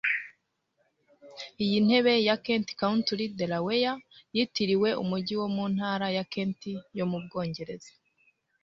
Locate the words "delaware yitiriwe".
3.39-4.89